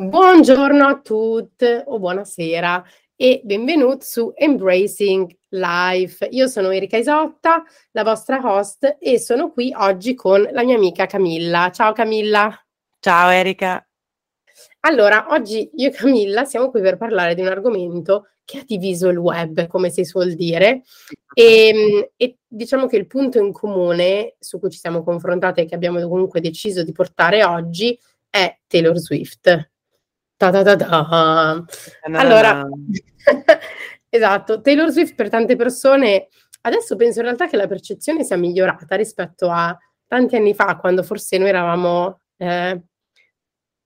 [0.00, 2.84] Buongiorno a tutti o buonasera
[3.16, 6.24] e benvenuti su Embracing Life.
[6.30, 11.06] Io sono Erika Isotta, la vostra host e sono qui oggi con la mia amica
[11.06, 11.72] Camilla.
[11.72, 12.48] Ciao Camilla.
[13.00, 13.84] Ciao Erika.
[14.82, 19.08] Allora, oggi io e Camilla siamo qui per parlare di un argomento che ha diviso
[19.08, 20.84] il web, come si suol dire,
[21.34, 25.74] e, e diciamo che il punto in comune su cui ci siamo confrontate e che
[25.74, 27.98] abbiamo comunque deciso di portare oggi
[28.30, 29.72] è Taylor Swift.
[30.38, 31.64] Ta ta ta ta.
[32.12, 32.64] Allora,
[34.08, 36.28] esatto, Taylor Swift per tante persone,
[36.60, 41.02] adesso penso in realtà che la percezione sia migliorata rispetto a tanti anni fa, quando
[41.02, 42.80] forse noi eravamo, eh,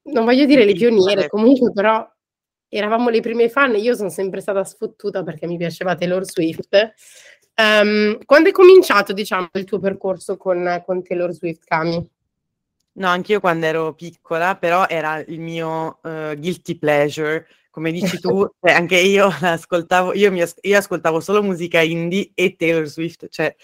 [0.02, 2.06] non voglio dire le pioniere, comunque però
[2.68, 6.92] eravamo le prime fan, io sono sempre stata sfottuta perché mi piaceva Taylor Swift.
[7.56, 12.06] Um, quando è cominciato, diciamo, il tuo percorso con, con Taylor Swift, Cami?
[12.94, 17.46] No, anch'io quando ero piccola, però era il mio uh, guilty pleasure.
[17.70, 22.54] Come dici tu, cioè, anche io ascoltavo, io, mi, io ascoltavo solo musica indie e
[22.56, 23.54] Taylor Swift, cioè,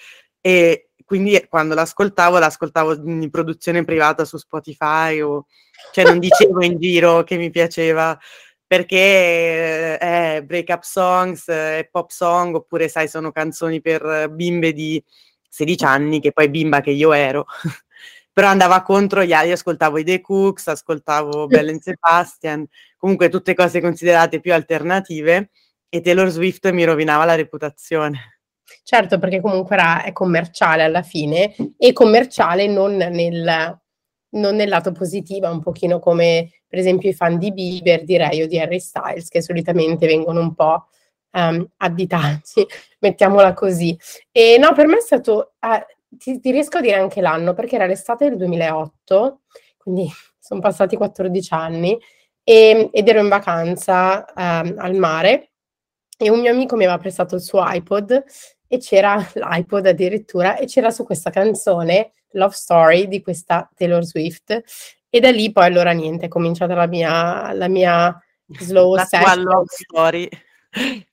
[0.41, 5.47] e quindi quando l'ascoltavo, l'ascoltavo in produzione privata su Spotify o,
[5.93, 8.19] cioè non dicevo in giro che mi piaceva
[8.67, 15.03] perché è eh, break-up songs, è pop song, oppure sai, sono canzoni per bimbe di
[15.49, 17.47] 16 anni, che poi bimba che io ero.
[18.39, 22.65] Però andava contro gli altri, ascoltavo i The Cooks, ascoltavo Bell and Sebastian,
[22.97, 25.51] comunque tutte cose considerate più alternative
[25.89, 28.39] e Taylor Swift mi rovinava la reputazione.
[28.85, 33.81] Certo, perché comunque era, è commerciale alla fine e commerciale non nel,
[34.29, 38.47] non nel lato positivo, un pochino come per esempio i fan di Bieber, direi, o
[38.47, 40.87] di Harry Styles, che solitamente vengono un po'
[41.33, 42.65] um, additati,
[43.01, 43.99] mettiamola così.
[44.31, 47.77] E no, per me è stato, uh, ti, ti, riesco a dire anche l'anno, perché
[47.77, 49.41] era l'estate del 2008,
[49.77, 51.99] quindi sono passati 14 anni,
[52.43, 55.51] e, ed ero in vacanza um, al mare
[56.17, 58.25] e un mio amico mi aveva prestato il suo iPod
[58.67, 64.63] e c'era l'iPod addirittura e c'era su questa canzone Love Story di questa Taylor Swift
[65.11, 69.43] e da lì poi allora niente, è cominciata la mia, la mia slow la session.
[69.43, 70.29] love story.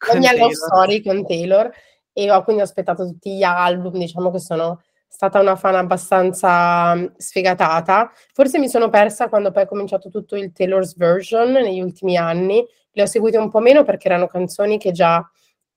[0.07, 1.69] La mia love story con Taylor
[2.11, 7.05] e ho quindi aspettato tutti gli album, diciamo che sono stata una fan abbastanza mm,
[7.17, 8.11] sfegatata.
[8.33, 12.65] Forse mi sono persa quando poi è cominciato tutto il Taylor's version negli ultimi anni.
[12.91, 15.25] Le ho seguite un po' meno perché erano canzoni che già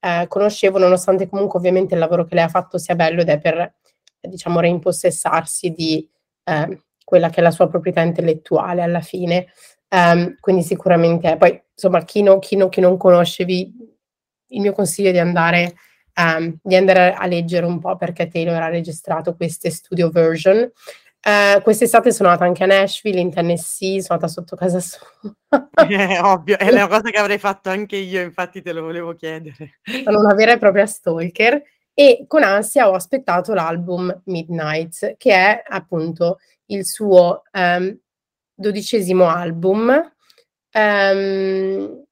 [0.00, 3.38] eh, conoscevo, nonostante comunque ovviamente il lavoro che lei ha fatto sia bello ed è
[3.38, 3.74] per,
[4.20, 6.08] diciamo, reimpossessarsi di
[6.44, 9.46] eh, quella che è la sua proprietà intellettuale alla fine.
[9.90, 13.74] Um, quindi sicuramente, poi insomma, chi, no, chi, no, chi non conoscevi,
[14.48, 15.74] il mio consiglio è di andare
[16.18, 20.70] um, di andare a leggere un po' perché Taylor ha registrato queste studio version.
[21.20, 25.06] Uh, quest'estate sono andata anche a Nashville, in Tennessee, sono andata sotto casa sua.
[25.74, 29.80] è ovvio, è una cosa che avrei fatto anche io, infatti te lo volevo chiedere.
[30.04, 31.62] Sono una vera e propria stalker
[31.92, 37.96] e con ansia ho aspettato l'album Midnight, che è appunto il suo um,
[38.54, 40.12] dodicesimo album.
[40.72, 42.06] Um,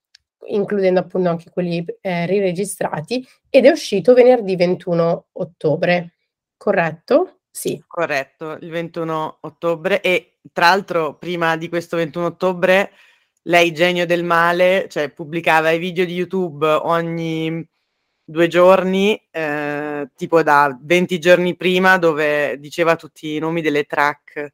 [0.46, 6.14] includendo appunto anche quelli eh, riregistrati, ed è uscito venerdì 21 ottobre,
[6.56, 7.40] corretto?
[7.50, 7.82] Sì.
[7.86, 12.90] Corretto, il 21 ottobre e tra l'altro prima di questo 21 ottobre
[13.46, 17.64] lei, genio del male, cioè pubblicava i video di YouTube ogni
[18.24, 24.52] due giorni, eh, tipo da 20 giorni prima, dove diceva tutti i nomi delle track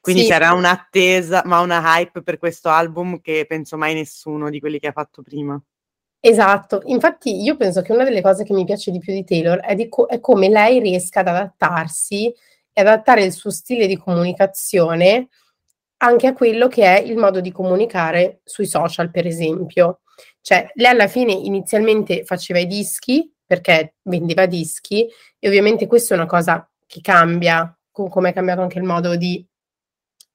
[0.00, 0.28] quindi sì.
[0.28, 4.88] c'era un'attesa, ma una hype per questo album che penso mai nessuno di quelli che
[4.88, 5.60] ha fatto prima.
[6.22, 9.58] Esatto, infatti io penso che una delle cose che mi piace di più di Taylor
[9.60, 12.32] è, di co- è come lei riesca ad adattarsi
[12.72, 15.28] e adattare il suo stile di comunicazione
[16.02, 20.00] anche a quello che è il modo di comunicare sui social, per esempio.
[20.40, 26.18] Cioè, lei alla fine inizialmente faceva i dischi perché vendeva dischi e ovviamente questa è
[26.18, 29.46] una cosa che cambia, come è cambiato anche il modo di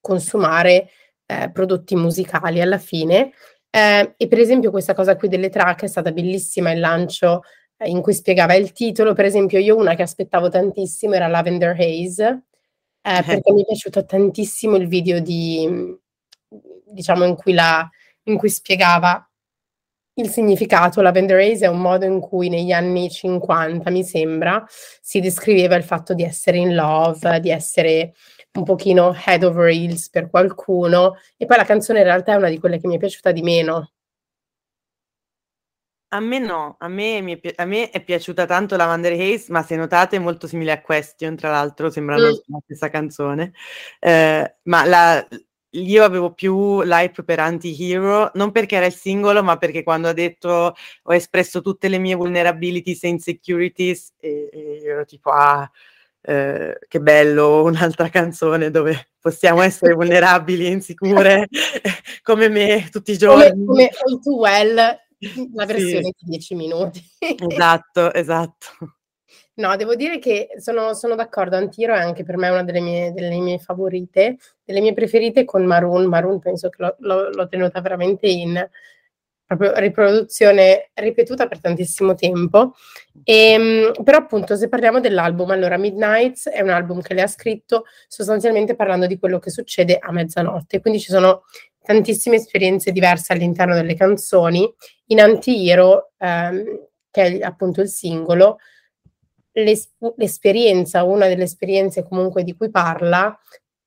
[0.06, 0.90] consumare
[1.26, 3.32] eh, prodotti musicali alla fine.
[3.72, 7.42] Eh, e per esempio questa cosa qui delle track è stata bellissima il lancio
[7.78, 9.14] eh, in cui spiegava il titolo.
[9.14, 12.44] Per esempio, io una che aspettavo tantissimo era Lavender Haze,
[13.02, 15.98] eh, perché mi è piaciuto tantissimo il video di
[16.86, 17.90] diciamo in cui, la,
[18.24, 19.28] in cui spiegava
[20.18, 21.02] il significato.
[21.02, 24.64] Lavender Haze è un modo in cui negli anni 50, mi sembra,
[25.02, 28.14] si descriveva il fatto di essere in love, di essere
[28.56, 32.50] un pochino head over heels per qualcuno e poi la canzone in realtà è una
[32.50, 33.92] di quelle che mi è piaciuta di meno.
[36.10, 39.12] A me no, a me, mi è, pi- a me è piaciuta tanto la Wander
[39.12, 42.32] Hayes, ma se notate è molto simile a Question, tra l'altro sembrano mm.
[42.48, 43.52] la stessa canzone,
[44.00, 45.28] eh, ma la,
[45.72, 50.14] io avevo più l'hype per Anti-Hero, non perché era il singolo, ma perché quando ha
[50.14, 55.70] detto ho espresso tutte le mie vulnerabilities e insecurities, e, e ero tipo, ah,
[56.26, 61.48] eh, che bello, un'altra canzone dove possiamo essere vulnerabili e insicure
[62.24, 63.50] come me tutti i giorni.
[63.50, 64.76] Come, come All Too Well,
[65.54, 66.14] la versione sì.
[66.20, 67.02] di 10 minuti.
[67.20, 68.66] esatto, esatto.
[69.58, 73.14] No, devo dire che sono, sono d'accordo, Antiro è anche per me una delle mie,
[73.14, 74.36] delle mie, favorite,
[74.66, 76.08] delle mie preferite con Maroon.
[76.08, 78.70] Maroon penso che l'ho, l'ho tenuta veramente in
[79.46, 82.74] proprio riproduzione ripetuta per tantissimo tempo.
[83.24, 87.28] E, ehm, però appunto se parliamo dell'album, allora Midnights è un album che lei ha
[87.28, 91.44] scritto sostanzialmente parlando di quello che succede a mezzanotte, quindi ci sono
[91.82, 94.68] tantissime esperienze diverse all'interno delle canzoni.
[95.08, 98.58] In Anti-Hero, ehm, che è appunto il singolo,
[99.54, 103.38] l'esperienza, una delle esperienze comunque di cui parla,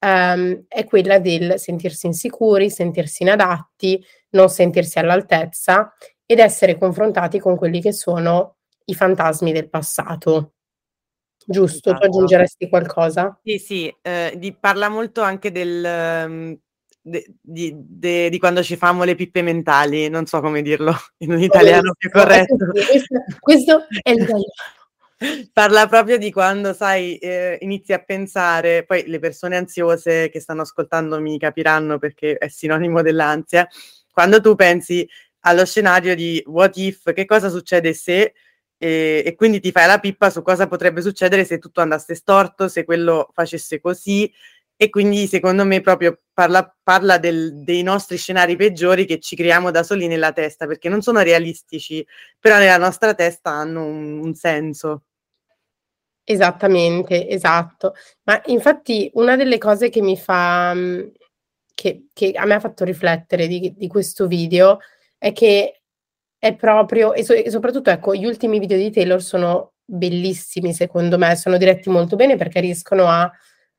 [0.01, 5.93] um, è quella del sentirsi insicuri, sentirsi inadatti, non sentirsi all'altezza
[6.27, 10.55] ed essere confrontati con quelli che sono i fantasmi del passato.
[11.47, 11.99] Giusto, esatto.
[11.99, 13.39] tu aggiungeresti qualcosa?
[13.43, 16.27] Sì, sì, eh, di, parla molto anche del...
[16.27, 16.59] Um,
[17.01, 21.33] de, di, de, di, quando ci famo le pippe mentali, non so come dirlo in
[21.33, 22.57] un italiano più corretto.
[22.57, 24.27] Questo, questo è il
[25.53, 30.63] Parla proprio di quando, sai, eh, inizi a pensare, poi le persone ansiose che stanno
[30.63, 33.67] ascoltando mi capiranno perché è sinonimo dell'ansia,
[34.13, 35.09] quando tu pensi
[35.41, 38.35] allo scenario di what if, che cosa succede se,
[38.77, 42.69] e, e quindi ti fai la pippa su cosa potrebbe succedere se tutto andasse storto,
[42.69, 44.33] se quello facesse così,
[44.81, 49.73] e quindi secondo me proprio parla, parla del, dei nostri scenari peggiori che ci creiamo
[49.73, 52.07] da soli nella testa, perché non sono realistici,
[52.39, 55.03] però nella nostra testa hanno un, un senso.
[56.23, 57.95] Esattamente, esatto.
[58.25, 61.11] Ma infatti una delle cose che mi fa, mhmm,
[61.79, 64.79] che, che a me ha fatto riflettere di, di questo video
[65.17, 65.83] è che
[66.37, 71.19] è proprio, e, so, e, soprattutto ecco, gli ultimi video di Taylor sono bellissimi secondo
[71.19, 73.31] me, sono diretti molto bene perché riescono a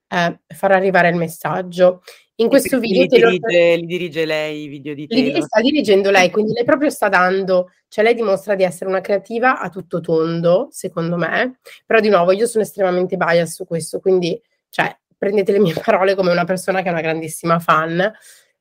[0.07, 2.01] eh, far arrivare il messaggio.
[2.35, 5.33] In questo video li dirige, li dirige, lei i video di Taylor.
[5.33, 9.01] Li sta dirigendo lei, quindi lei proprio sta dando, cioè lei dimostra di essere una
[9.01, 13.99] creativa a tutto tondo, secondo me, però di nuovo io sono estremamente bias su questo,
[13.99, 18.11] quindi cioè, prendete le mie parole come una persona che è una grandissima fan.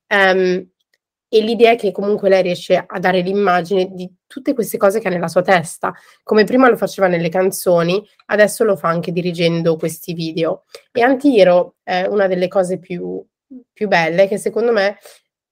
[0.09, 0.69] Um,
[1.31, 5.09] e l'idea è che comunque lei riesce a dare l'immagine di tutte queste cose che
[5.09, 9.77] ha nella sua testa, come prima lo faceva nelle canzoni, adesso lo fa anche dirigendo
[9.77, 10.65] questi video.
[10.93, 13.25] E Antiro è una delle cose più
[13.73, 14.99] più belle che secondo me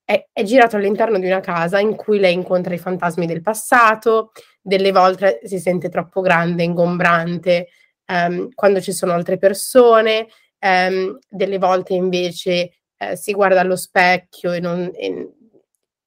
[0.05, 4.33] è, è, girato all'interno di una casa in cui lei incontra i fantasmi del passato,
[4.61, 7.69] delle volte si sente troppo grande, ingombrante
[8.07, 10.29] um, quando ci sono altre persone,
[10.61, 14.91] um, delle volte invece uh, si guarda allo specchio e non...
[14.95, 15.33] E,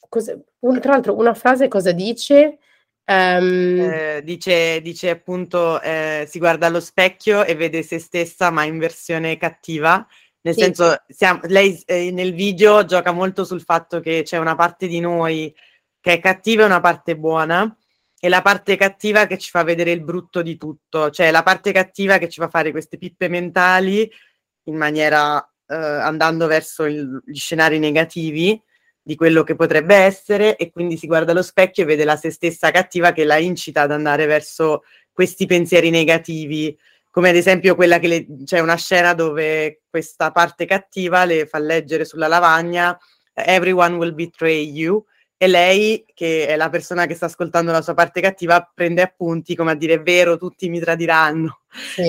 [0.08, 2.60] cosa, un, tra l'altro una frase cosa dice?
[3.06, 8.66] Um, eh, dice, dice, appunto eh, si guarda allo specchio e vede se stessa ma
[8.66, 10.06] in versione cattiva
[10.42, 10.62] nel sì.
[10.62, 15.00] senso, siamo, lei eh, nel video gioca molto sul fatto che c'è una parte di
[15.00, 15.54] noi
[16.00, 17.76] che è cattiva e una parte buona,
[18.22, 21.72] e la parte cattiva che ci fa vedere il brutto di tutto, cioè la parte
[21.72, 24.10] cattiva che ci fa fare queste pippe mentali
[24.64, 28.62] in maniera eh, andando verso il, gli scenari negativi
[29.02, 32.30] di quello che potrebbe essere e quindi si guarda allo specchio e vede la se
[32.32, 36.78] stessa cattiva che la incita ad andare verso questi pensieri negativi
[37.10, 41.58] come ad esempio quella che le, c'è una scena dove questa parte cattiva le fa
[41.58, 42.98] leggere sulla lavagna
[43.34, 45.04] Everyone will betray you
[45.42, 49.56] e lei, che è la persona che sta ascoltando la sua parte cattiva, prende appunti
[49.56, 51.62] come a dire è vero, tutti mi tradiranno.
[51.70, 52.04] Sì.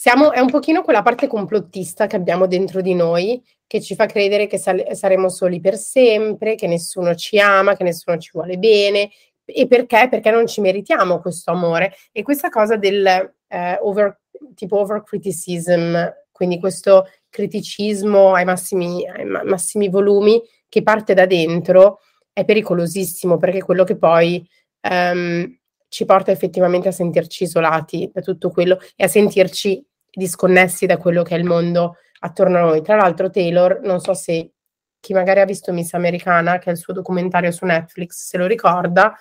[0.00, 4.06] Siamo, è un pochino quella parte complottista che abbiamo dentro di noi che ci fa
[4.06, 8.58] credere che sal- saremo soli per sempre, che nessuno ci ama, che nessuno ci vuole
[8.58, 9.10] bene.
[9.44, 10.06] E perché?
[10.08, 11.96] Perché non ci meritiamo questo amore.
[12.12, 13.04] E questa cosa del
[13.48, 14.20] eh, over,
[14.54, 15.96] tipo over criticism,
[16.30, 22.02] quindi questo criticismo ai massimi, ai massimi volumi che parte da dentro
[22.32, 24.48] è pericolosissimo perché è quello che poi
[24.88, 30.96] um, ci porta effettivamente a sentirci isolati da tutto quello e a sentirci disconnessi da
[30.96, 32.82] quello che è il mondo attorno a noi.
[32.82, 34.52] Tra l'altro Taylor, non so se
[35.00, 38.46] chi magari ha visto Miss Americana, che è il suo documentario su Netflix, se lo
[38.46, 39.16] ricorda,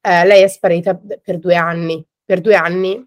[0.00, 2.04] eh, lei è sparita per due anni.
[2.24, 3.04] Per due anni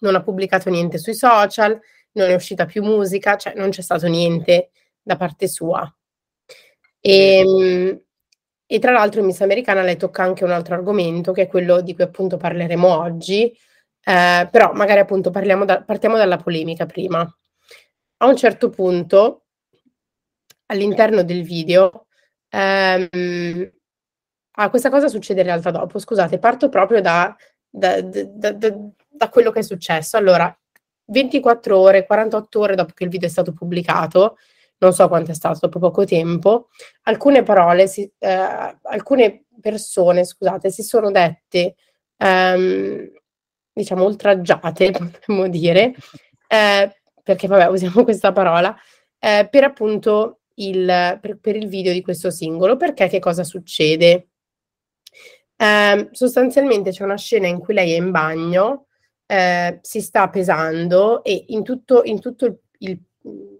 [0.00, 1.78] non ha pubblicato niente sui social,
[2.12, 4.70] non è uscita più musica, cioè non c'è stato niente
[5.02, 5.92] da parte sua.
[7.00, 8.02] E, ehm,
[8.66, 11.80] e tra l'altro in Miss Americana lei tocca anche un altro argomento, che è quello
[11.80, 13.54] di cui appunto parleremo oggi,
[14.04, 17.20] eh, però magari appunto da, partiamo dalla polemica prima.
[18.18, 19.44] A un certo punto
[20.66, 22.06] all'interno del video,
[22.48, 23.72] ehm,
[24.52, 27.34] ah, questa cosa succede in realtà dopo, scusate, parto proprio da,
[27.68, 30.16] da, da, quello che è successo.
[30.16, 30.54] Allora,
[31.06, 34.36] 24 ore, 48 ore dopo che il video è stato pubblicato,
[34.78, 36.68] non so quanto è stato, dopo poco tempo,
[37.02, 41.74] alcune parole, si, eh, alcune persone, scusate, si sono dette,
[42.18, 43.10] ehm,
[43.74, 45.94] diciamo, oltraggiate, potremmo dire,
[46.48, 48.74] eh, perché vabbè, usiamo questa parola,
[49.18, 53.08] eh, per appunto il, per, per, il video di questo singolo, perché?
[53.08, 54.28] Che cosa succede?
[55.56, 58.86] Eh, sostanzialmente c'è una scena in cui lei è in bagno,
[59.26, 63.00] eh, si sta pesando e in tutto, in tutto il, il,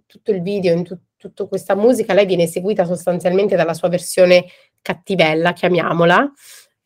[0.07, 4.45] tutto il video, in tu, tutta questa musica, lei viene seguita sostanzialmente dalla sua versione
[4.83, 6.31] cattivella, chiamiamola,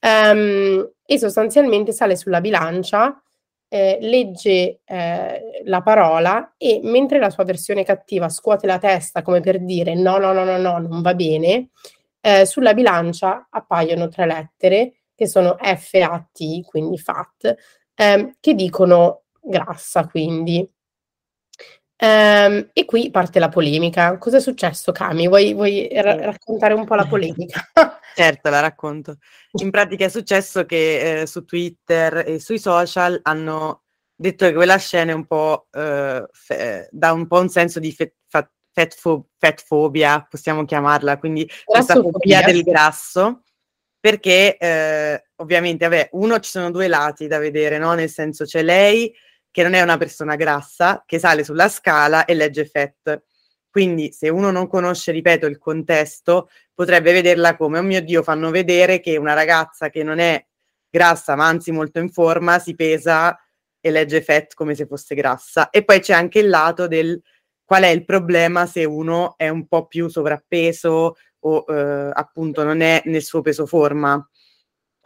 [0.01, 3.21] um, e sostanzialmente sale sulla bilancia
[3.69, 9.41] eh, legge eh, la parola e mentre la sua versione cattiva scuote la testa come
[9.41, 11.69] per dire no, no, no, no, no, non va bene,
[12.21, 17.55] eh, sulla bilancia appaiono tre lettere che sono F-A-T, quindi FAT,
[17.95, 20.69] ehm, che dicono grassa, quindi.
[22.01, 24.17] Um, e qui parte la polemica.
[24.19, 25.27] Cosa è successo, Cami?
[25.27, 27.61] Vuoi, vuoi ra- raccontare un po' la polemica?
[28.23, 29.17] certo, la racconto.
[29.61, 33.85] In pratica è successo che eh, su Twitter e sui social hanno
[34.15, 37.93] detto che quella scena è un po' eh, fe- dà un po' un senso di
[37.93, 38.51] fe- fat-
[39.39, 43.43] fatfobia, possiamo chiamarla, quindi questa fobia del grasso,
[44.01, 47.95] perché eh, ovviamente, vabbè, uno ci sono due lati da vedere, no?
[47.95, 49.13] Nel senso c'è lei
[49.51, 53.23] che non è una persona grassa, che sale sulla scala e legge FET.
[53.71, 58.51] Quindi se uno non conosce, ripeto, il contesto, potrebbe vederla come, oh mio Dio, fanno
[58.51, 60.45] vedere che una ragazza che non è
[60.89, 63.39] grassa, ma anzi molto in forma, si pesa
[63.81, 65.71] e legge FET come se fosse grassa.
[65.71, 67.21] E poi c'è anche il lato del
[67.65, 72.81] qual è il problema se uno è un po' più sovrappeso o eh, appunto non
[72.81, 74.27] è nel suo peso forma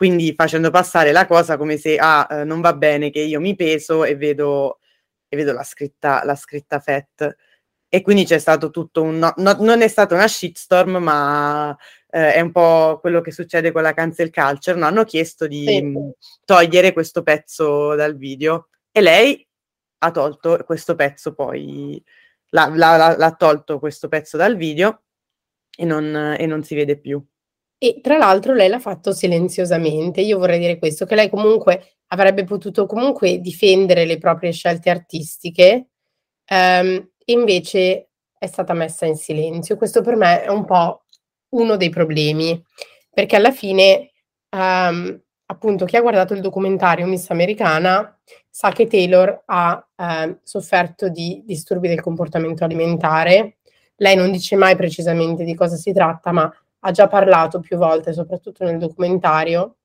[0.03, 3.55] quindi facendo passare la cosa come se ah, eh, non va bene che io mi
[3.55, 4.81] peso e vedo,
[5.29, 7.37] e vedo la, scritta, la scritta FET.
[7.95, 9.19] E quindi c'è stato tutto un...
[9.19, 11.77] No, no, non è stata una shitstorm, ma
[12.09, 14.79] eh, è un po' quello che succede con la cancel culture.
[14.79, 14.87] No?
[14.87, 15.83] Hanno chiesto di sì.
[15.83, 16.13] mh,
[16.47, 19.47] togliere questo pezzo dal video e lei
[19.99, 22.03] ha tolto questo pezzo poi,
[22.53, 25.03] l'ha, l'ha, l'ha tolto questo pezzo dal video
[25.77, 27.23] e non, e non si vede più.
[27.77, 30.23] E tra l'altro lei l'ha fatto silenziosamente.
[30.23, 35.89] Io vorrei dire questo, che lei comunque avrebbe potuto comunque difendere le proprie scelte artistiche,
[36.47, 39.77] ehm, invece è stata messa in silenzio.
[39.77, 41.05] Questo per me è un po'
[41.51, 42.61] uno dei problemi,
[43.11, 44.11] perché alla fine,
[44.49, 48.19] ehm, appunto, chi ha guardato il documentario Miss Americana
[48.51, 53.59] sa che Taylor ha eh, sofferto di disturbi del comportamento alimentare.
[53.97, 56.53] Lei non dice mai precisamente di cosa si tratta, ma
[56.85, 59.77] ha già parlato più volte, soprattutto nel documentario,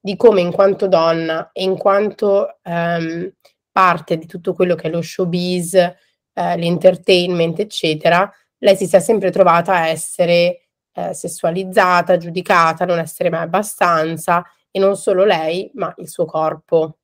[0.00, 3.32] di come in quanto donna e in quanto ehm,
[3.70, 5.94] parte di tutto quello che è lo showbiz,
[6.40, 13.28] eh, l'entertainment, eccetera, lei si sia sempre trovata a essere eh, sessualizzata, giudicata, non essere
[13.28, 16.98] mai abbastanza, e non solo lei, ma il suo corpo.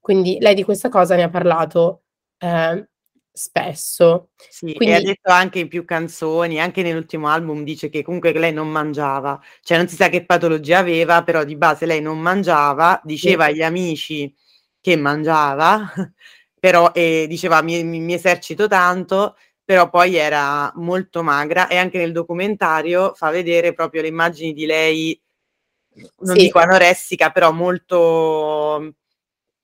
[0.00, 2.04] Quindi lei di questa cosa ne ha parlato
[2.38, 2.88] eh,
[3.32, 4.30] spesso.
[4.48, 4.94] Sì, Quindi...
[4.94, 8.68] e ha detto anche in più canzoni, anche nell'ultimo album dice che comunque lei non
[8.68, 13.46] mangiava, cioè non si sa che patologia aveva, però di base lei non mangiava, diceva
[13.46, 13.50] sì.
[13.50, 14.34] agli amici
[14.80, 15.92] che mangiava,
[16.66, 21.96] però e diceva mi, mi, mi esercito tanto, però poi era molto magra e anche
[21.96, 25.22] nel documentario fa vedere proprio le immagini di lei,
[26.22, 26.42] non sì.
[26.42, 28.94] dico anoressica, però molto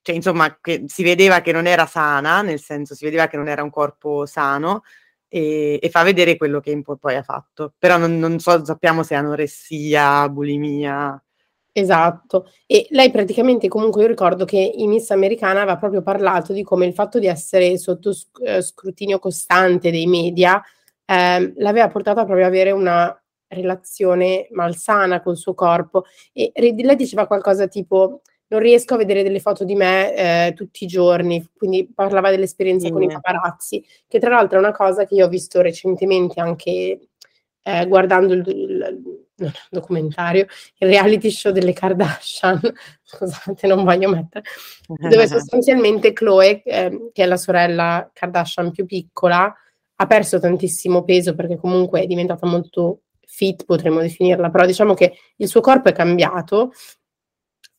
[0.00, 3.48] cioè insomma che si vedeva che non era sana, nel senso si vedeva che non
[3.48, 4.84] era un corpo sano
[5.26, 7.74] e, e fa vedere quello che poi ha fatto.
[7.78, 11.20] Però non, non so, sappiamo se è anoressia, bulimia.
[11.74, 16.62] Esatto, e lei praticamente comunque io ricordo che in Miss Americana aveva proprio parlato di
[16.62, 20.62] come il fatto di essere sotto sc- eh, scrutinio costante dei media
[21.06, 27.26] eh, l'aveva portata proprio ad avere una relazione malsana col suo corpo e lei diceva
[27.26, 31.90] qualcosa tipo non riesco a vedere delle foto di me eh, tutti i giorni, quindi
[31.92, 32.92] parlava dell'esperienza sì.
[32.92, 37.08] con i paparazzi, che tra l'altro è una cosa che io ho visto recentemente anche
[37.62, 40.46] eh, guardando il, il, il, documentario,
[40.78, 42.60] il reality show delle Kardashian,
[43.02, 44.44] scusate non voglio mettere,
[44.86, 49.54] dove sostanzialmente Chloe, eh, che è la sorella Kardashian più piccola,
[49.94, 55.16] ha perso tantissimo peso perché comunque è diventata molto fit, potremmo definirla, però diciamo che
[55.36, 56.72] il suo corpo è cambiato.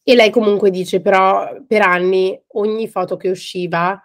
[0.06, 4.02] E lei comunque dice, però per anni ogni foto che usciva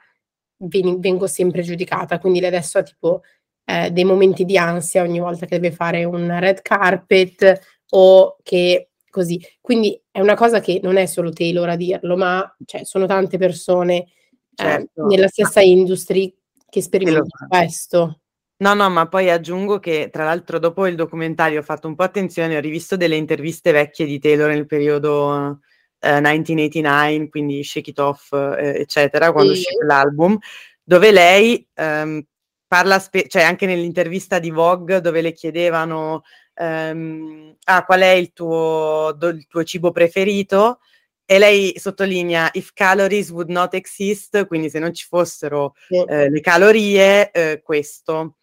[0.58, 3.22] ven- vengo sempre giudicata, quindi lei adesso ha tipo
[3.68, 7.60] eh, dei momenti di ansia ogni volta che deve fare un red carpet
[7.90, 9.38] o che così.
[9.60, 13.36] Quindi è una cosa che non è solo Taylor a dirlo, ma cioè, sono tante
[13.36, 14.08] persone eh,
[14.54, 15.02] certo.
[15.02, 16.30] eh, nella stessa industria
[16.66, 18.20] che sperimentano questo.
[18.60, 22.04] No, no, ma poi aggiungo che tra l'altro dopo il documentario ho fatto un po'
[22.04, 25.60] attenzione, ho rivisto delle interviste vecchie di Taylor nel periodo
[25.98, 29.60] eh, 1989, quindi Shake It Off, eh, eccetera, quando sì.
[29.60, 30.38] uscì l'album,
[30.82, 32.24] dove lei ehm,
[32.68, 36.22] parla, spe- cioè anche nell'intervista di Vogue dove le chiedevano
[36.54, 40.80] ehm, ah, qual è il tuo, do, il tuo cibo preferito
[41.24, 46.40] e lei sottolinea if calories would not exist, quindi se non ci fossero eh, le
[46.40, 48.36] calorie, eh, questo.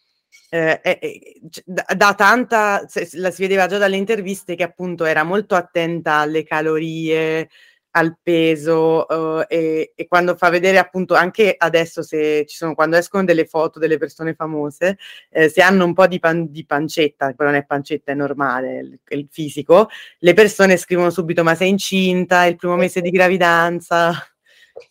[0.51, 6.17] Eh, eh, da, tanta, la si vedeva già dalle interviste che appunto era molto attenta
[6.17, 7.49] alle calorie,
[7.95, 12.97] al peso uh, e, e, quando fa vedere appunto anche adesso se ci sono quando
[12.97, 14.97] escono delle foto delle persone famose
[15.29, 18.79] eh, se hanno un po' di, pan, di pancetta però non è pancetta è normale
[18.79, 19.87] il, il, fisico
[20.19, 22.43] le persone scrivono subito ma sei incinta?
[22.43, 24.11] È il primo mese di gravidanza?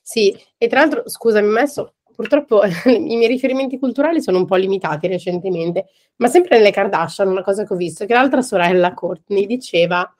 [0.00, 5.08] Sì e tra l'altro scusami messo purtroppo i miei riferimenti culturali sono un po' limitati
[5.08, 10.10] recentemente ma sempre nelle Kardashian una cosa che ho visto che l'altra sorella Courtney diceva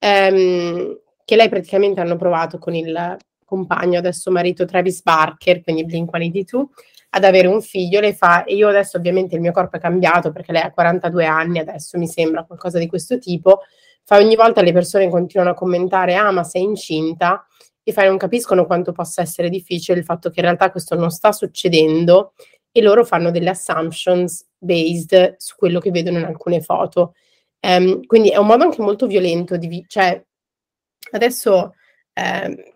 [0.00, 6.64] ehm, che lei praticamente hanno provato con il compagno, adesso marito Travis Barker, quindi Blink-182,
[7.10, 10.30] ad avere un figlio, lei fa, e io adesso ovviamente il mio corpo è cambiato
[10.30, 13.62] perché lei ha 42 anni, adesso mi sembra qualcosa di questo tipo,
[14.04, 17.44] fa ogni volta le persone continuano a commentare, ah ma sei incinta,
[17.82, 21.10] e fai non capiscono quanto possa essere difficile il fatto che in realtà questo non
[21.10, 22.34] sta succedendo.
[22.72, 27.14] E loro fanno delle assumptions based su quello che vedono in alcune foto.
[27.60, 30.22] Um, quindi è un modo anche molto violento di, vi- cioè
[31.10, 31.74] Adesso,
[32.12, 32.74] eh,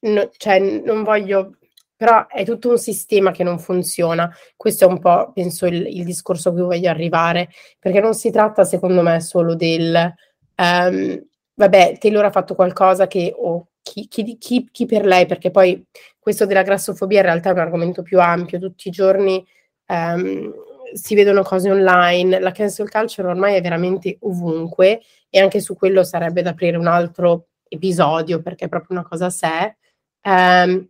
[0.00, 1.58] no, cioè, non voglio,
[1.96, 4.34] però è tutto un sistema che non funziona.
[4.56, 8.30] Questo è un po', penso, il, il discorso a cui voglio arrivare, perché non si
[8.30, 10.14] tratta, secondo me, solo del,
[10.56, 15.50] um, vabbè, Taylor ha fatto qualcosa che, o chi, chi, chi, chi, per lei, perché
[15.50, 15.84] poi
[16.18, 19.44] questo della grassofobia in realtà è un argomento più ampio, tutti i giorni
[19.88, 20.52] um,
[20.92, 26.04] si vedono cose online, la cancel culture ormai è veramente ovunque e anche su quello
[26.04, 29.76] sarebbe da aprire un altro episodio perché è proprio una cosa a sé.
[30.24, 30.88] Um,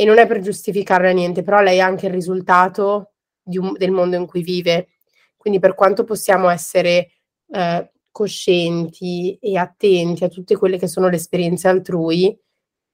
[0.00, 4.16] e non è per giustificare niente, però lei ha anche il risultato un, del mondo
[4.16, 4.90] in cui vive.
[5.36, 7.10] Quindi per quanto possiamo essere
[7.50, 12.38] eh, coscienti e attenti a tutte quelle che sono le esperienze altrui,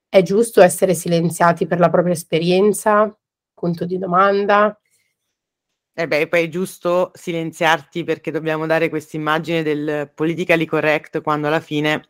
[0.09, 3.14] è giusto essere silenziati per la propria esperienza?
[3.52, 4.78] Punto di domanda.
[5.96, 11.46] Eh beh, poi è giusto silenziarti perché dobbiamo dare questa immagine del politically correct quando
[11.46, 12.09] alla fine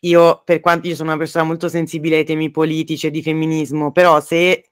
[0.00, 3.92] io, per quanto io sono una persona molto sensibile ai temi politici e di femminismo,
[3.92, 4.70] però se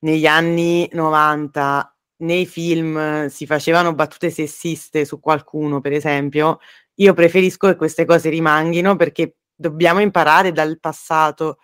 [0.00, 6.58] negli anni 90 nei film si facevano battute sessiste su qualcuno, per esempio,
[6.94, 11.58] io preferisco che queste cose rimanghino perché dobbiamo imparare dal passato.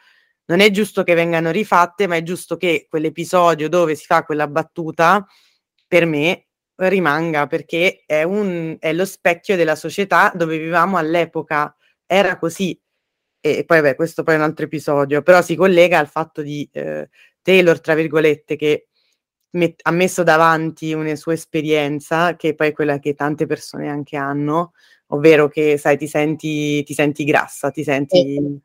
[0.47, 4.47] Non è giusto che vengano rifatte, ma è giusto che quell'episodio dove si fa quella
[4.47, 5.27] battuta
[5.95, 11.73] per me rimanga perché è, un, è lo specchio della società dove vivevamo all'epoca.
[12.05, 12.77] Era così.
[13.41, 16.69] E poi, beh, questo poi è un altro episodio, però si collega al fatto di
[16.73, 17.09] eh,
[17.43, 18.89] Taylor, tra virgolette, che
[19.51, 24.17] met- ha messo davanti una sua esperienza, che poi è quella che tante persone anche
[24.17, 24.73] hanno,
[25.09, 28.61] ovvero che, sai, ti senti, ti senti grassa, ti senti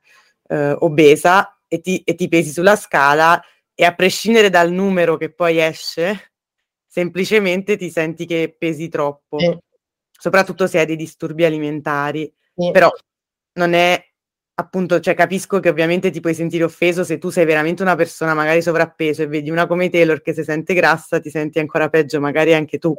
[0.48, 3.40] eh, obesa e ti, e ti pesi sulla scala
[3.76, 6.29] e a prescindere dal numero che poi esce,
[7.00, 9.58] semplicemente ti senti che pesi troppo, sì.
[10.12, 12.72] soprattutto se hai dei disturbi alimentari, sì.
[12.72, 12.92] però
[13.54, 14.04] non è
[14.56, 18.34] appunto, cioè capisco che ovviamente ti puoi sentire offeso se tu sei veramente una persona
[18.34, 22.20] magari sovrappeso e vedi una come Taylor che si sente grassa, ti senti ancora peggio,
[22.20, 22.94] magari anche tu.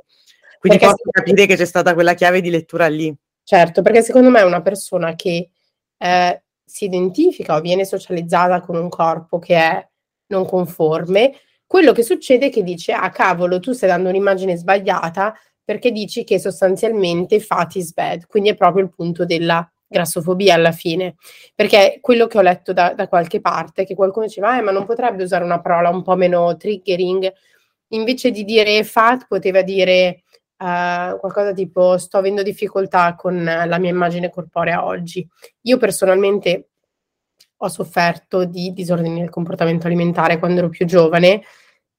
[0.59, 3.15] Quindi perché posso capire che c'è stata quella chiave di lettura lì.
[3.45, 5.51] Certo, perché secondo me è una persona che
[5.99, 9.89] eh, si identifica o viene socializzata con un corpo che è
[10.29, 11.35] non conforme,
[11.71, 16.25] quello che succede è che dice, ah cavolo, tu stai dando un'immagine sbagliata perché dici
[16.25, 21.15] che sostanzialmente fat is bad, quindi è proprio il punto della grassofobia alla fine,
[21.55, 24.85] perché quello che ho letto da, da qualche parte che qualcuno diceva, eh, ma non
[24.85, 27.33] potrebbe usare una parola un po' meno triggering,
[27.91, 30.25] invece di dire fat poteva dire
[30.57, 35.25] uh, qualcosa tipo sto avendo difficoltà con la mia immagine corporea oggi.
[35.63, 36.70] Io personalmente
[37.63, 41.43] ho sofferto di disordini del comportamento alimentare quando ero più giovane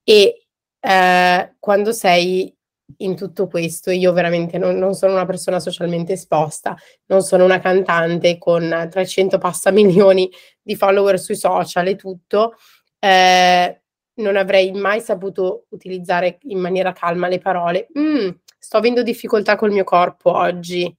[0.04, 0.48] e
[0.80, 2.56] eh, quando sei
[2.98, 7.60] in tutto questo, io veramente non, non, sono una persona socialmente esposta, non sono una
[7.60, 10.30] cantante con 300 passa milioni
[10.62, 12.56] di follower sui social e tutto,
[13.00, 13.82] eh,
[14.16, 17.88] non avrei mai saputo utilizzare in maniera calma le parole.
[17.98, 20.94] Mm, sto avendo difficoltà col mio corpo oggi,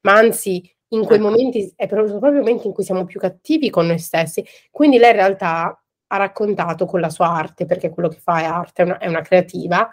[0.00, 1.28] ma anzi, in quei ecco.
[1.28, 4.44] momenti è proprio, proprio il momento in cui siamo più cattivi con noi stessi.
[4.70, 8.44] Quindi lei in realtà ha raccontato con la sua arte, perché quello che fa è
[8.44, 9.88] arte, è una, è una creativa,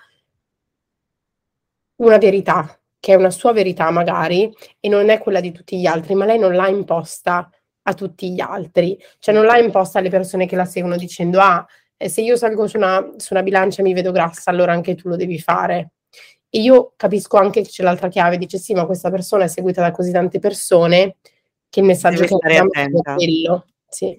[1.97, 5.85] una verità, che è una sua verità magari, e non è quella di tutti gli
[5.85, 7.49] altri, ma lei non l'ha imposta
[7.85, 11.65] a tutti gli altri, cioè non l'ha imposta alle persone che la seguono dicendo ah,
[11.97, 14.95] eh, se io salgo su una, su una bilancia e mi vedo grassa, allora anche
[14.95, 15.91] tu lo devi fare.
[16.55, 19.81] E io capisco anche che c'è l'altra chiave, dice sì, ma questa persona è seguita
[19.81, 21.15] da così tante persone
[21.67, 22.61] che il messaggio che è
[23.15, 23.65] quello.
[23.89, 24.15] Sì.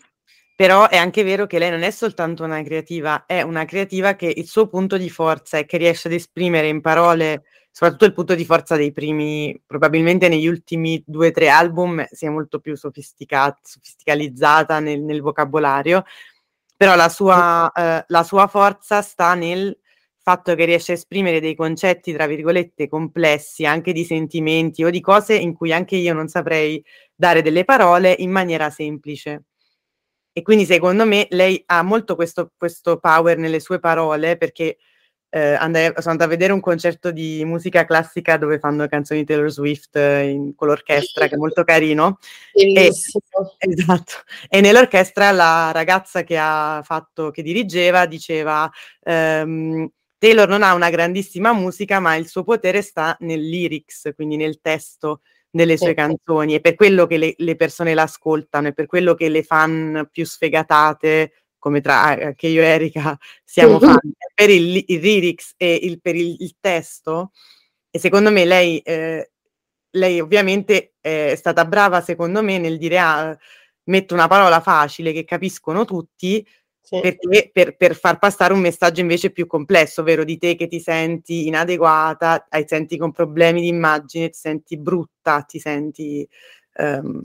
[0.56, 4.32] Però è anche vero che lei non è soltanto una creativa, è una creativa che
[4.34, 8.34] il suo punto di forza è che riesce ad esprimere in parole, soprattutto il punto
[8.34, 12.74] di forza dei primi, probabilmente negli ultimi due o tre album, si è molto più
[12.74, 16.04] sofisticata, sofisticalizzata nel, nel vocabolario,
[16.76, 19.78] però la sua, eh, la sua forza sta nel
[20.24, 25.02] fatto che riesce a esprimere dei concetti, tra virgolette, complessi, anche di sentimenti o di
[25.02, 26.82] cose in cui anche io non saprei
[27.14, 29.44] dare delle parole in maniera semplice.
[30.32, 34.78] E quindi secondo me lei ha molto questo, questo power nelle sue parole perché
[35.28, 39.50] eh, andai, sono andata a vedere un concerto di musica classica dove fanno canzoni Taylor
[39.50, 42.18] Swift eh, in, con l'orchestra, che è molto carino.
[42.52, 42.72] E,
[43.58, 44.12] esatto.
[44.48, 48.70] E nell'orchestra la ragazza che ha fatto, che dirigeva, diceva
[49.02, 49.86] ehm,
[50.24, 54.58] Taylor non ha una grandissima musica, ma il suo potere sta nel lyrics, quindi nel
[54.62, 59.12] testo delle sue canzoni, è per quello che le, le, persone l'ascoltano, è per quello
[59.12, 63.98] che le fan più sfegatate, come tra eh, che io e Erika siamo fan,
[64.34, 67.32] per il, il lyrics e il, per il, il, testo.
[67.90, 69.30] E secondo me lei, eh,
[69.90, 73.38] lei ovviamente è stata brava, secondo me, nel dire ah,
[73.84, 76.42] metto una parola facile che capiscono tutti,
[76.84, 77.00] sì.
[77.00, 80.80] perché, per, per, far passare un messaggio invece più complesso, ovvero di te che ti
[80.80, 86.28] senti inadeguata, ti senti con problemi di immagine, ti senti brutta, ti senti,
[86.76, 87.22] um,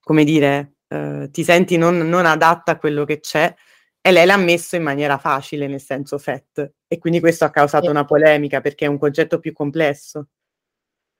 [0.00, 3.54] come dire, uh, ti senti non, non, adatta a quello che c'è.
[4.02, 6.72] E lei l'ha messo in maniera facile, nel senso fat.
[6.88, 7.90] E quindi questo ha causato sì.
[7.90, 10.28] una polemica perché è un concetto più complesso.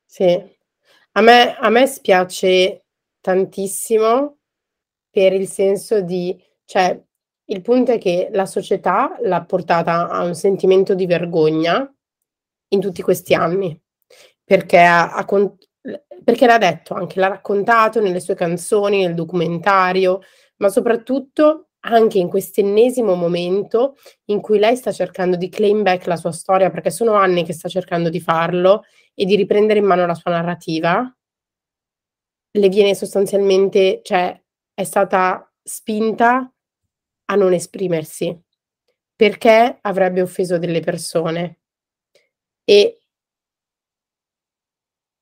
[0.06, 0.24] Sì,
[1.12, 2.84] a me, a me spiace
[3.20, 4.38] tantissimo
[5.10, 6.98] per il senso di, cioè,
[7.50, 11.92] il punto è che la società l'ha portata a un sentimento di vergogna
[12.68, 13.78] in tutti questi anni,
[14.44, 15.26] perché, ha, ha,
[16.22, 20.20] perché l'ha detto, anche l'ha raccontato nelle sue canzoni, nel documentario,
[20.58, 26.06] ma soprattutto anche in questo ennesimo momento in cui lei sta cercando di claim back
[26.06, 29.86] la sua storia, perché sono anni che sta cercando di farlo e di riprendere in
[29.86, 31.12] mano la sua narrativa,
[32.52, 34.40] le viene sostanzialmente, cioè
[34.72, 36.52] è stata spinta
[37.30, 38.38] a non esprimersi
[39.14, 41.58] perché avrebbe offeso delle persone.
[42.64, 42.98] E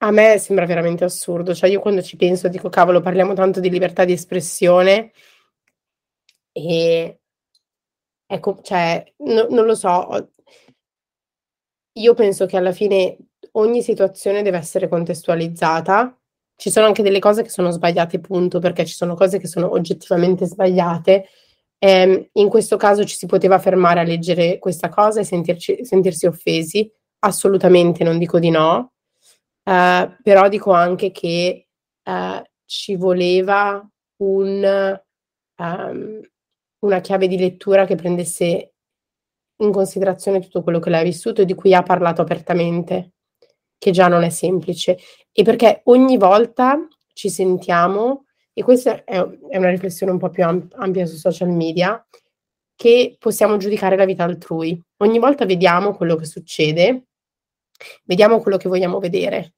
[0.01, 3.69] a me sembra veramente assurdo, cioè io quando ci penso dico cavolo, parliamo tanto di
[3.69, 5.13] libertà di espressione
[6.53, 7.21] e
[8.27, 10.33] ecco, cioè, no, non lo so,
[11.93, 13.17] io penso che alla fine
[13.53, 16.17] ogni situazione deve essere contestualizzata.
[16.55, 19.73] Ci sono anche delle cose che sono sbagliate, punto, perché ci sono cose che sono
[19.73, 21.29] oggettivamente sbagliate
[21.79, 26.27] eh, in questo caso ci si poteva fermare a leggere questa cosa e sentirci, sentirsi
[26.27, 26.91] offesi?
[27.21, 28.93] Assolutamente non dico di no,
[29.65, 31.69] eh, però dico anche che
[32.03, 33.87] eh, ci voleva
[34.19, 35.01] un,
[35.57, 36.21] um,
[36.81, 38.73] una chiave di lettura che prendesse
[39.61, 43.13] in considerazione tutto quello che lei ha vissuto e di cui ha parlato apertamente,
[43.77, 44.99] che già non è semplice.
[45.33, 46.79] E perché ogni volta
[47.13, 48.27] ci sentiamo
[48.59, 52.05] e questa è, è una riflessione un po' più ampia su social media,
[52.75, 54.83] che possiamo giudicare la vita altrui.
[54.97, 57.07] Ogni volta vediamo quello che succede,
[58.03, 59.55] vediamo quello che vogliamo vedere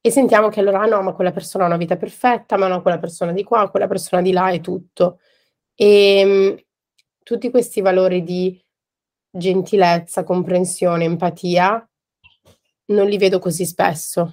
[0.00, 3.00] e sentiamo che allora no, ma quella persona ha una vita perfetta, ma no, quella
[3.00, 5.18] persona di qua, quella persona di là e tutto.
[5.74, 6.64] E mh,
[7.24, 8.64] tutti questi valori di
[9.28, 11.84] gentilezza, comprensione, empatia,
[12.92, 14.30] non li vedo così spesso.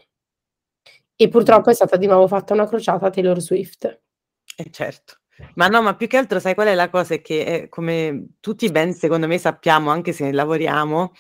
[1.24, 4.02] E purtroppo è stata di nuovo fatta una crociata a Taylor Swift.
[4.58, 5.20] Eh certo.
[5.56, 7.14] Ma no, ma più che altro sai qual è la cosa?
[7.14, 11.14] È che eh, come tutti ben secondo me sappiamo, anche se lavoriamo,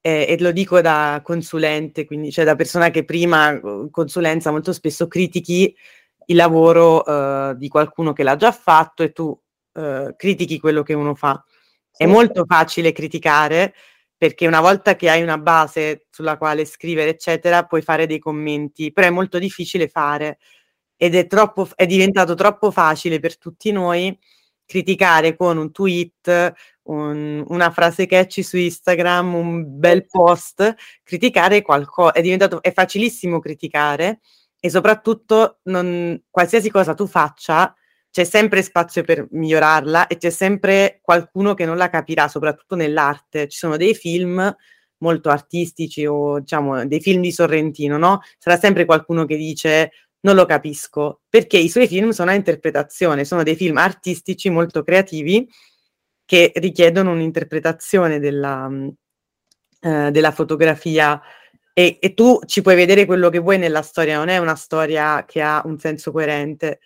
[0.00, 4.72] eh, e lo dico da consulente, quindi cioè da persona che prima uh, consulenza molto
[4.72, 5.74] spesso critichi
[6.26, 10.94] il lavoro uh, di qualcuno che l'ha già fatto e tu uh, critichi quello che
[10.94, 11.44] uno fa.
[11.90, 12.04] Sì.
[12.04, 13.74] È molto facile criticare
[14.16, 18.92] perché una volta che hai una base sulla quale scrivere, eccetera, puoi fare dei commenti,
[18.92, 20.38] però è molto difficile fare
[20.96, 24.16] ed è, troppo, è diventato troppo facile per tutti noi
[24.64, 26.52] criticare con un tweet,
[26.84, 33.38] un, una frase catchy su Instagram, un bel post, criticare qualcosa, è diventato, è facilissimo
[33.38, 34.20] criticare
[34.58, 37.74] e soprattutto non, qualsiasi cosa tu faccia
[38.16, 43.46] c'è sempre spazio per migliorarla e c'è sempre qualcuno che non la capirà, soprattutto nell'arte.
[43.46, 44.56] Ci sono dei film
[45.00, 48.20] molto artistici o diciamo dei film di Sorrentino, no?
[48.38, 53.26] Sarà sempre qualcuno che dice non lo capisco, perché i suoi film sono a interpretazione,
[53.26, 55.46] sono dei film artistici molto creativi
[56.24, 58.66] che richiedono un'interpretazione della,
[59.80, 61.20] eh, della fotografia
[61.74, 65.26] e, e, tu ci puoi vedere quello che vuoi nella storia, non è una storia
[65.26, 66.80] che ha un senso coerente.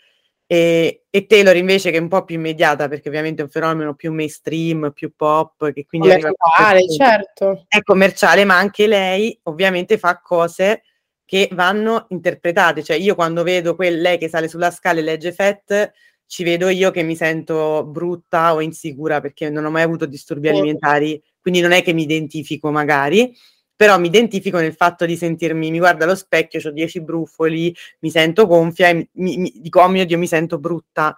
[0.53, 3.95] E, e Taylor invece che è un po' più immediata, perché ovviamente è un fenomeno
[3.95, 7.67] più mainstream, più pop, che quindi commerciale, certo.
[7.69, 10.83] È commerciale, ma anche lei ovviamente fa cose
[11.25, 12.83] che vanno interpretate.
[12.83, 15.93] Cioè, io quando vedo quel, lei che sale sulla scala e legge Fett,
[16.27, 20.49] ci vedo io che mi sento brutta o insicura perché non ho mai avuto disturbi
[20.49, 20.55] sì.
[20.55, 23.33] alimentari, quindi non è che mi identifico magari,
[23.81, 28.11] però mi identifico nel fatto di sentirmi, mi guardo allo specchio, ho dieci brufoli, mi
[28.11, 31.17] sento gonfia e mi, mi, dico, oh mio Dio, mi sento brutta.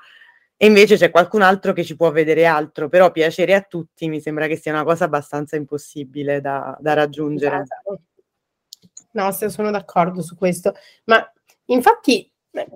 [0.56, 4.20] E invece c'è qualcun altro che ci può vedere altro, però piacere a tutti mi
[4.20, 7.62] sembra che sia una cosa abbastanza impossibile da, da raggiungere.
[7.62, 8.02] Esatto.
[9.10, 10.72] No, sono d'accordo su questo,
[11.06, 11.32] ma
[11.64, 12.68] infatti eh,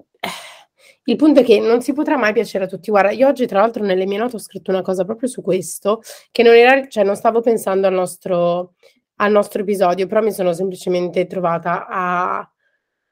[1.05, 2.91] il punto è che non si potrà mai piacere a tutti.
[2.91, 6.03] Guarda, io oggi tra l'altro nelle mie note ho scritto una cosa proprio su questo,
[6.33, 8.75] che non era, cioè non stavo pensando al nostro,
[9.17, 12.51] al nostro episodio, però mi sono semplicemente trovata a,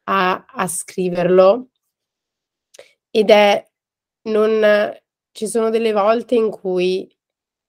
[0.04, 1.68] a, a scriverlo.
[3.10, 3.64] Ed è
[4.22, 4.92] non
[5.32, 7.08] ci sono delle volte in cui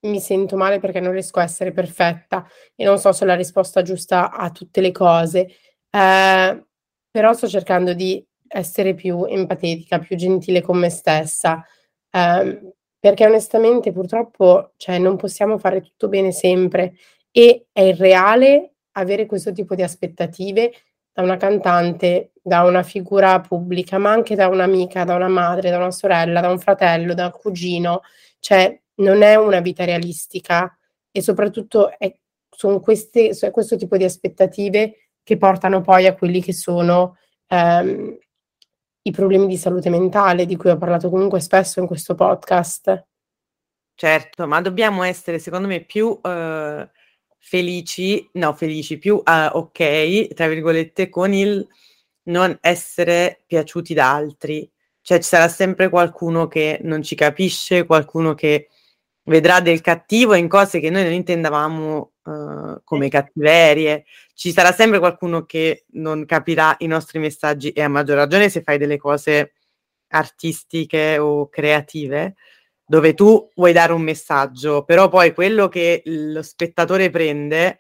[0.02, 3.36] mi sento male perché non riesco a essere perfetta e non so se ho la
[3.36, 5.48] risposta giusta a tutte le cose,
[5.90, 6.66] eh,
[7.10, 11.66] però sto cercando di essere più empatetica, più gentile con me stessa,
[12.12, 16.94] eh, perché onestamente purtroppo cioè, non possiamo fare tutto bene sempre
[17.38, 20.72] e è irreale avere questo tipo di aspettative
[21.12, 25.76] da una cantante, da una figura pubblica, ma anche da un'amica, da una madre, da
[25.76, 28.04] una sorella, da un fratello, da un cugino,
[28.40, 30.78] cioè non è una vita realistica
[31.12, 32.18] e soprattutto è,
[32.50, 37.18] sono queste, è questo tipo di aspettative che portano poi a quelli che sono
[37.48, 38.18] ehm,
[39.02, 43.08] i problemi di salute mentale di cui ho parlato comunque spesso in questo podcast.
[43.94, 46.88] Certo, ma dobbiamo essere secondo me più uh,
[47.48, 51.66] felici, no felici, più uh, ok, tra virgolette, con il
[52.24, 54.68] non essere piaciuti da altri.
[55.00, 58.70] Cioè ci sarà sempre qualcuno che non ci capisce, qualcuno che
[59.26, 64.06] vedrà del cattivo in cose che noi non intendavamo uh, come cattiverie.
[64.34, 68.64] Ci sarà sempre qualcuno che non capirà i nostri messaggi e a maggior ragione se
[68.64, 69.54] fai delle cose
[70.08, 72.36] artistiche o creative
[72.86, 77.80] dove tu vuoi dare un messaggio, però poi quello che lo spettatore prende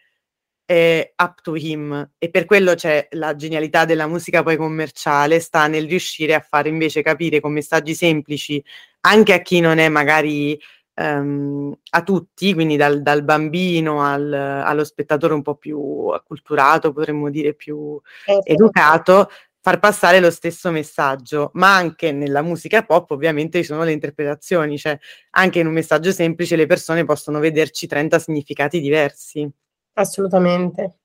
[0.66, 2.12] è up to him.
[2.18, 6.70] E per quello c'è la genialità della musica poi commerciale sta nel riuscire a fare
[6.70, 8.64] invece capire con messaggi semplici
[9.02, 10.60] anche a chi non è magari
[10.96, 17.30] ehm, a tutti, quindi dal, dal bambino al, allo spettatore un po' più acculturato, potremmo
[17.30, 19.30] dire più eh, educato,
[19.66, 24.78] far passare lo stesso messaggio, ma anche nella musica pop ovviamente ci sono le interpretazioni,
[24.78, 24.96] cioè
[25.32, 29.52] anche in un messaggio semplice le persone possono vederci 30 significati diversi.
[29.94, 31.00] Assolutamente,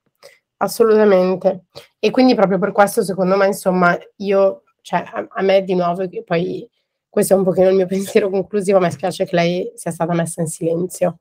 [0.58, 1.68] assolutamente.
[1.98, 6.06] E quindi proprio per questo secondo me, insomma, io, cioè a, a me di nuovo,
[6.26, 6.68] poi
[7.08, 10.42] questo è un pochino il mio pensiero conclusivo, me spiace che lei sia stata messa
[10.42, 11.20] in silenzio,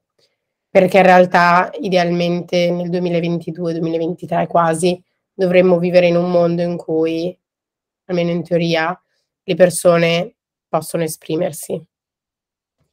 [0.70, 5.02] perché in realtà idealmente nel 2022-2023 quasi
[5.40, 7.38] dovremmo vivere in un mondo in cui,
[8.06, 9.00] almeno in teoria,
[9.44, 10.36] le persone
[10.68, 11.82] possono esprimersi.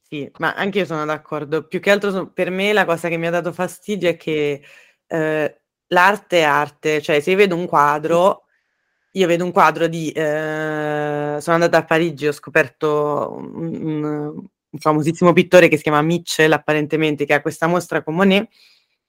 [0.01, 1.67] Sì, ma anche io sono d'accordo.
[1.67, 4.63] Più che altro per me la cosa che mi ha dato fastidio è che
[5.05, 8.43] eh, l'arte è arte, cioè se io vedo un quadro
[9.17, 10.11] io vedo un quadro di...
[10.11, 16.51] Eh, sono andata a Parigi, ho scoperto un, un, famosissimo pittore che si chiama Mitchell,
[16.51, 18.47] apparentemente, che ha questa mostra con Monet.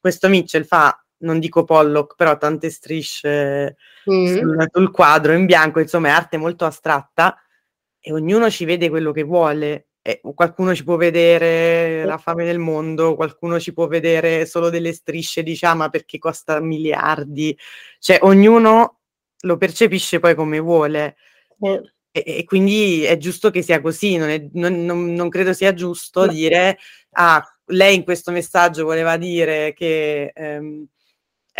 [0.00, 3.76] Questo Mitchell fa, non dico Pollock, però tante strisce
[4.10, 4.36] mm.
[4.36, 7.36] sul, sul quadro in bianco, insomma è arte molto astratta
[8.00, 9.88] e ognuno ci vede quello che vuole.
[10.00, 14.92] Eh, qualcuno ci può vedere la fame del mondo, qualcuno ci può vedere solo delle
[14.92, 17.56] strisce, diciamo, perché costa miliardi.
[17.98, 19.00] Cioè, ognuno
[19.40, 21.16] lo percepisce poi come vuole.
[21.60, 21.92] Eh.
[22.10, 25.74] E, e, quindi è giusto che sia così, non, è, non, non, non credo sia
[25.74, 26.78] giusto dire,
[27.12, 30.86] ah, lei in questo messaggio voleva dire che ehm,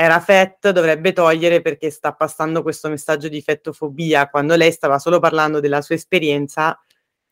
[0.00, 5.18] era FET, dovrebbe togliere perché sta passando questo messaggio di fettofobia, quando lei stava solo
[5.18, 6.80] parlando della sua esperienza,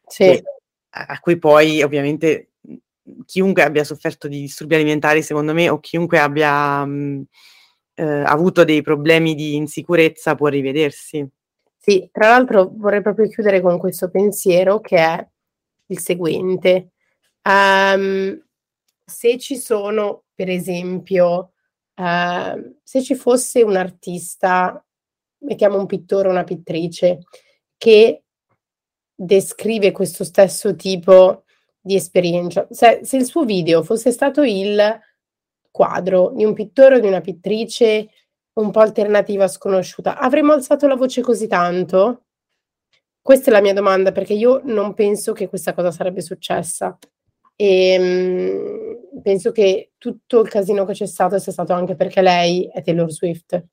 [0.05, 0.24] sì.
[0.24, 0.42] che
[0.90, 2.55] a cui poi ovviamente
[3.24, 7.26] chiunque abbia sofferto di disturbi alimentari, secondo me, o chiunque abbia mh,
[7.94, 11.24] eh, avuto dei problemi di insicurezza può rivedersi.
[11.76, 15.29] Sì, tra l'altro vorrei proprio chiudere con questo pensiero che è
[15.87, 16.90] il seguente.
[17.44, 18.44] Um,
[19.05, 21.52] se ci sono, per esempio,
[21.96, 24.85] uh, se ci fosse un artista,
[25.38, 27.20] mettiamo un pittore o una pittrice,
[27.76, 28.22] che
[29.14, 31.44] descrive questo stesso tipo
[31.80, 35.00] di esperienza, se, se il suo video fosse stato il
[35.70, 38.09] quadro di un pittore o di una pittrice
[38.54, 42.24] un po' alternativa sconosciuta, avremmo alzato la voce così tanto?
[43.20, 46.96] Questa è la mia domanda perché io non penso che questa cosa sarebbe successa
[47.57, 52.71] e mh, penso che tutto il casino che c'è stato sia stato anche perché lei
[52.73, 53.64] è Taylor Swift.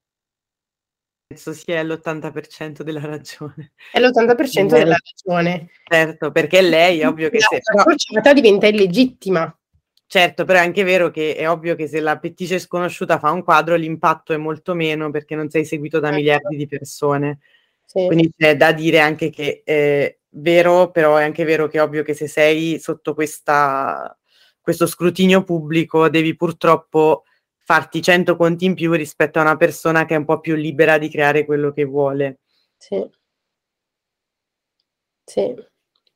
[1.28, 3.74] Penso sia l'80% della ragione.
[3.92, 5.70] È l'80% della ragione.
[5.84, 7.60] Certo, perché lei è ovvio che se...
[7.74, 9.56] La crociata diventa illegittima.
[10.06, 13.44] Certo, però è anche vero che è ovvio che se la pettice sconosciuta fa un
[13.44, 16.22] quadro l'impatto è molto meno perché non sei seguito da certo.
[16.22, 17.40] miliardi di persone.
[17.84, 18.06] Sì.
[18.06, 22.04] Quindi c'è da dire anche che è vero, però è anche vero che è ovvio
[22.04, 24.18] che se sei sotto questa,
[24.62, 27.24] questo scrutinio pubblico devi purtroppo
[27.66, 30.98] farti 100 conti in più rispetto a una persona che è un po' più libera
[30.98, 32.40] di creare quello che vuole.
[32.78, 33.10] Sì.
[35.26, 35.56] Sì.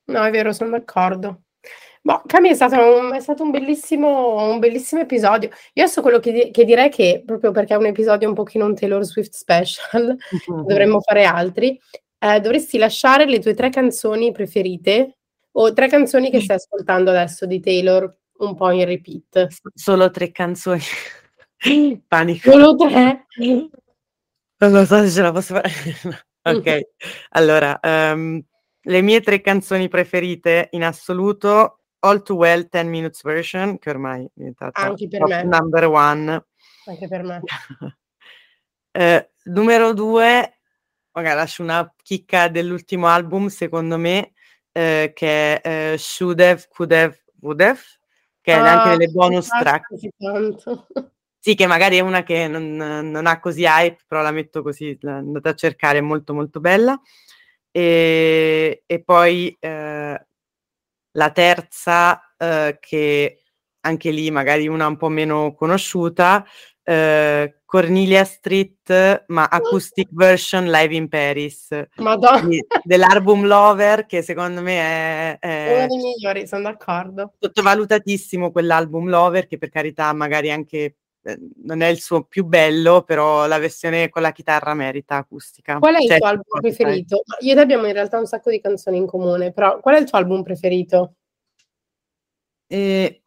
[0.06, 1.42] No, è vero, sono d'accordo.
[2.02, 5.50] Boh, Cami è stato un, è stato un bellissimo, un bellissimo episodio.
[5.74, 8.64] Io adesso quello che, di- che direi che, proprio perché è un episodio un pochino
[8.64, 10.16] un Taylor Swift special,
[10.50, 10.66] mm-hmm.
[10.66, 11.78] dovremmo fare altri,
[12.18, 15.18] eh, dovresti lasciare le tue tre canzoni preferite
[15.52, 19.46] o tre canzoni che stai ascoltando adesso di Taylor un po' in repeat.
[19.74, 20.82] Solo tre canzoni.
[22.06, 22.50] Panico.
[22.50, 23.26] Solo tre?
[24.60, 25.70] Non lo so se ce la posso fare.
[26.42, 26.80] ok,
[27.30, 28.42] allora, um,
[28.80, 34.24] le mie tre canzoni preferite in assoluto All Too Well 10 Minutes Version, che ormai
[34.24, 35.44] è diventata Anche per me.
[35.44, 36.44] number one.
[36.86, 37.40] Anche per me.
[38.90, 40.57] eh, numero due,
[41.18, 44.32] magari lascio una chicca dell'ultimo album, secondo me,
[44.72, 47.80] eh, che è eh, Should Have, Could Have, Would Have,
[48.40, 49.88] che ah, è anche nelle bonus track.
[51.40, 54.98] Sì, che magari è una che non, non, ha così hype, però la metto così,
[55.02, 57.00] andate a cercare, è molto molto bella.
[57.70, 60.26] E, e poi eh,
[61.12, 63.42] la terza, eh, che
[63.80, 66.44] anche lì magari una un po' meno conosciuta,
[66.82, 71.68] eh, Cornelia Street, ma acoustic version live in Paris.
[71.96, 72.48] Madonna.
[72.82, 77.34] dell'album Lover, che secondo me è, è uno dei migliori, sono d'accordo.
[77.38, 83.02] Sottovalutatissimo quell'album Lover, che per carità magari anche eh, non è il suo più bello,
[83.02, 85.78] però la versione con la chitarra merita acustica.
[85.78, 87.22] Qual è il cioè, tuo album preferito?
[87.40, 89.98] Io e te abbiamo in realtà un sacco di canzoni in comune, però qual è
[90.00, 91.16] il tuo album preferito?
[92.66, 93.20] Eh,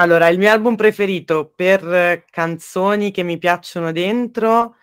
[0.00, 4.76] allora, il mio album preferito per canzoni che mi piacciono dentro,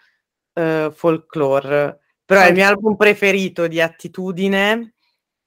[0.54, 4.96] uh, Folklore, però è il mio album preferito di attitudine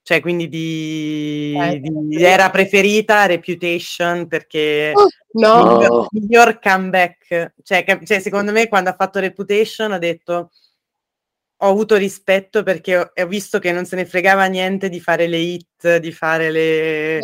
[0.09, 5.76] cioè quindi di, eh, di era preferita Reputation perché oh, no.
[5.76, 10.50] miglior, miglior comeback cioè, cioè, secondo me quando ha fatto Reputation ha detto
[11.61, 15.26] ho avuto rispetto perché ho, ho, visto che non se ne fregava niente di fare
[15.26, 17.20] le hit di fare le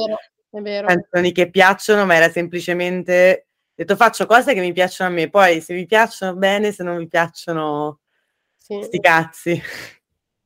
[0.55, 5.13] è vero, canzoni che piacciono ma era semplicemente detto faccio cose che mi piacciono a
[5.13, 8.01] me poi se mi piacciono bene se non mi piacciono
[8.57, 8.81] sì.
[8.83, 9.63] sti cazzi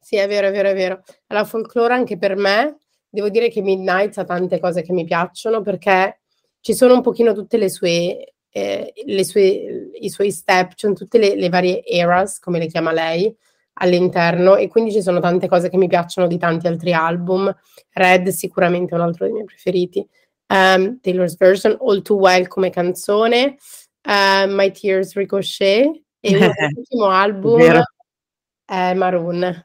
[0.08, 1.02] sì, è vero, è vero, è vero.
[1.26, 2.78] La folklore anche per me,
[3.10, 6.20] devo dire che Midnight ha tante cose che mi piacciono perché
[6.60, 11.18] ci sono un pochino tutte le sue, eh, le sue i suoi step, cioè tutte
[11.18, 13.36] le, le, varie eras, come le chiama lei,
[13.80, 17.54] all'interno e quindi ci sono tante cose che mi piacciono di tanti altri album.
[17.92, 20.06] Red sicuramente è un altro dei miei preferiti.
[20.48, 23.56] Um, Taylor's Version, All Too Well come canzone,
[24.06, 26.30] uh, My Tears Ricochet e
[26.74, 27.82] l'ultimo album
[28.64, 29.64] è Maroon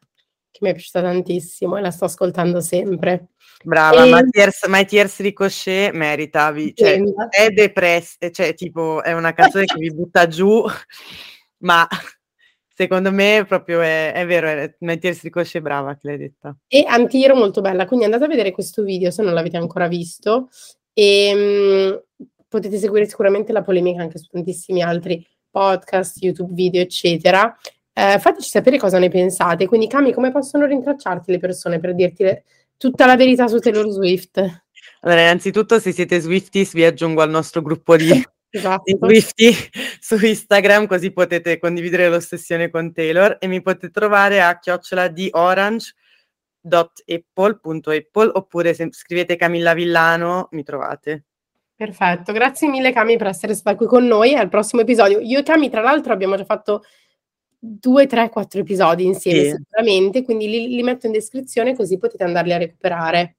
[0.54, 3.30] che mi è piaciuta tantissimo e la sto ascoltando sempre.
[3.64, 4.12] Brava, e...
[4.12, 9.80] My, Tears, My Tears Ricochet meritavi, cioè, è depressa, cioè tipo è una canzone che
[9.80, 10.64] vi butta giù,
[11.64, 11.88] ma
[12.74, 16.56] secondo me proprio è, è vero, è My Tears Ricochet brava che l'hai detta.
[16.68, 20.50] E Antiro molto bella, quindi andate a vedere questo video se non l'avete ancora visto
[20.94, 21.34] e
[22.16, 27.56] mh, potete seguire sicuramente la polemica anche su tantissimi altri podcast, YouTube video, eccetera.
[27.94, 29.68] Eh, fateci sapere cosa ne pensate.
[29.68, 32.44] Quindi, Cami, come possono rintracciarti le persone per dirti le,
[32.76, 34.40] tutta la verità su Taylor Swift?
[35.02, 38.24] Allora, innanzitutto, se siete Swifties, vi aggiungo al nostro gruppo di,
[38.58, 38.84] esatto.
[38.86, 39.54] di
[40.00, 45.30] su Instagram, così potete condividere l'ossessione con Taylor e mi potete trovare a chiocciola di
[45.32, 45.94] Orange
[46.64, 51.26] camilla.apple.apple oppure se scrivete Camilla Villano mi trovate.
[51.76, 55.20] Perfetto, grazie mille Cami per essere stata qui con noi al prossimo episodio.
[55.20, 56.84] Io e Cami tra l'altro abbiamo già fatto
[57.58, 59.56] due, tre, quattro episodi insieme sì.
[59.58, 63.38] sicuramente, quindi li, li metto in descrizione così potete andarli a recuperare.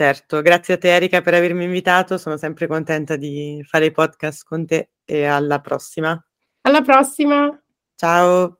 [0.00, 4.44] Certo, grazie a te Erika per avermi invitato, sono sempre contenta di fare i podcast
[4.44, 6.18] con te e alla prossima.
[6.62, 7.62] Alla prossima.
[7.96, 8.59] Ciao.